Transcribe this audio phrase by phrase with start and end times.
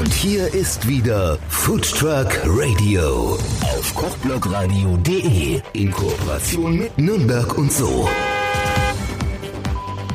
[0.00, 8.08] Und hier ist wieder Food Truck Radio auf kochblogradio.de in Kooperation mit Nürnberg und so.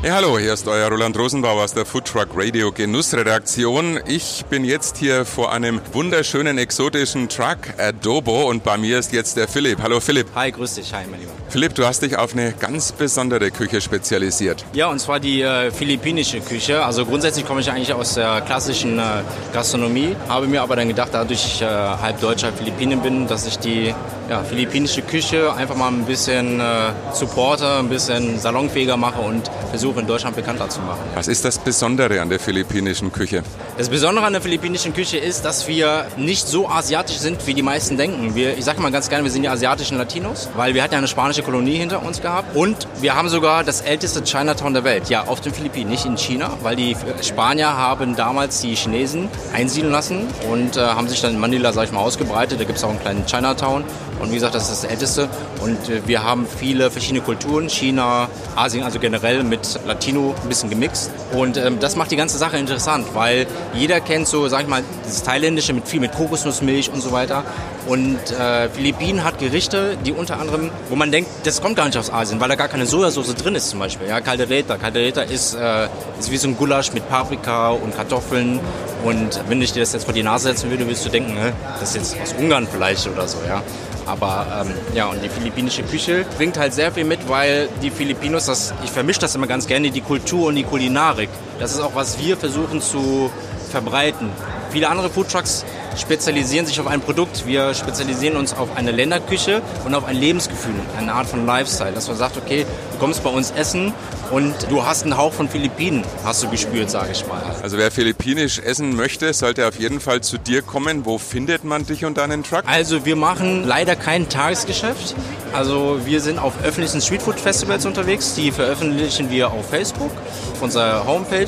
[0.06, 4.00] Ja, hallo, hier ist euer Roland Rosenbauer aus der Foodtruck Radio Genussredaktion.
[4.06, 9.36] Ich bin jetzt hier vor einem wunderschönen exotischen Truck Adobo und bei mir ist jetzt
[9.36, 9.80] der Philipp.
[9.82, 10.28] Hallo Philipp.
[10.36, 10.94] Hi, grüß dich.
[10.94, 11.32] Hi, mein Lieber.
[11.50, 14.64] Philipp, du hast dich auf eine ganz besondere Küche spezialisiert.
[14.74, 16.86] Ja, und zwar die äh, philippinische Küche.
[16.86, 21.10] Also grundsätzlich komme ich eigentlich aus der klassischen äh, Gastronomie, habe mir aber dann gedacht,
[21.14, 23.92] dadurch ich äh, halb Deutsch, halb Philippinen bin, dass ich die
[24.30, 29.95] ja, philippinische Küche einfach mal ein bisschen äh, supporte, ein bisschen salonfähiger mache und versuche
[29.98, 31.02] in Deutschland bekannter zu machen.
[31.14, 33.44] Was ist das Besondere an der philippinischen Küche?
[33.78, 37.62] Das Besondere an der philippinischen Küche ist, dass wir nicht so asiatisch sind, wie die
[37.62, 38.36] meisten denken.
[38.36, 41.00] Wir, ich sage mal ganz gerne, wir sind die asiatischen Latinos, weil wir hatten ja
[41.00, 45.10] eine spanische Kolonie hinter uns gehabt und wir haben sogar das älteste Chinatown der Welt.
[45.10, 49.92] Ja, auf den Philippinen, nicht in China, weil die Spanier haben damals die Chinesen einsiedeln
[49.92, 52.60] lassen und äh, haben sich dann in Manila, sag ich mal, ausgebreitet.
[52.60, 53.84] Da gibt es auch einen kleinen Chinatown
[54.20, 55.30] und wie gesagt, das ist das älteste.
[55.62, 60.70] Und äh, wir haben viele verschiedene Kulturen, China, Asien, also generell mit Latino ein bisschen
[60.70, 61.12] gemixt.
[61.34, 64.84] Und ähm, das macht die ganze Sache interessant, weil jeder kennt so, sag ich mal,
[65.06, 67.44] das Thailändische mit viel mit Kokosnussmilch und so weiter.
[67.88, 71.98] Und äh, Philippinen hat Gerichte, die unter anderem, wo man denkt, das kommt gar nicht
[71.98, 74.08] aus Asien, weil da gar keine Sojasauce drin ist zum Beispiel.
[74.08, 74.78] Ja, Caldereta.
[74.78, 75.88] Caldereta ist, äh,
[76.20, 78.60] ist wie so ein Gulasch mit Paprika und Kartoffeln.
[79.04, 81.54] Und wenn ich dir das jetzt vor die Nase setzen würde, würdest du denken, ne,
[81.80, 83.38] das ist jetzt aus Ungarn vielleicht oder so.
[83.48, 83.62] Ja.
[84.06, 88.46] Aber ähm, ja, und die philippinische Küche bringt halt sehr viel mit, weil die Filipinos,
[88.46, 91.30] das, ich vermische das immer ganz gerne, die Kultur und die Kulinarik.
[91.60, 93.32] Das ist auch, was wir versuchen zu
[93.72, 94.30] verbreiten.
[94.70, 95.66] Viele andere Foodtrucks
[95.98, 97.46] spezialisieren sich auf ein Produkt.
[97.46, 101.94] Wir spezialisieren uns auf eine Länderküche und auf ein Lebensgefühl, eine Art von Lifestyle.
[101.94, 103.94] Dass man sagt, okay, du kommst bei uns essen
[104.32, 107.42] und du hast einen Hauch von Philippinen, hast du gespürt, sage ich mal.
[107.62, 111.06] Also wer philippinisch essen möchte, sollte auf jeden Fall zu dir kommen.
[111.06, 112.64] Wo findet man dich und deinen Truck?
[112.66, 115.16] Also wir machen leider kein Tagesgeschäft.
[115.54, 118.36] Also wir sind auf öffentlichen Streetfood-Festivals unterwegs.
[118.36, 120.12] Die veröffentlichen wir auf Facebook,
[120.54, 121.46] auf unserer Homepage.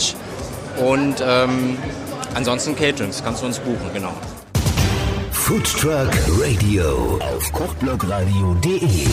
[0.78, 1.78] Und ähm,
[2.34, 4.14] ansonsten Caterings kannst du uns buchen, genau.
[5.32, 9.08] Food Truck Radio auf kochblogradio.de